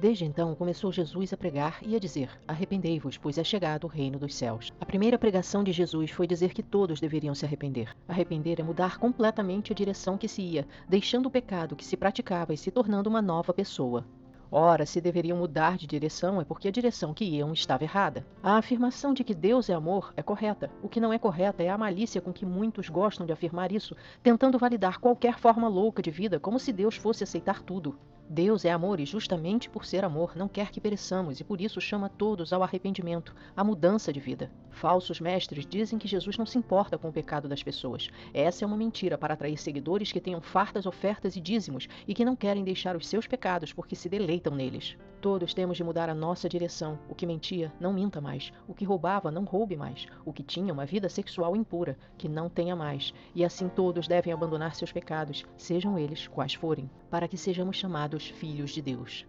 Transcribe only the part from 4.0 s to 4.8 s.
dos céus.